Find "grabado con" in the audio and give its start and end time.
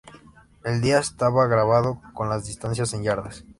1.45-2.27